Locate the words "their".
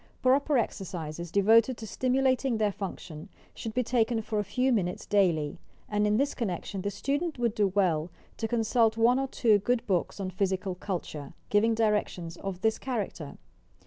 2.57-2.71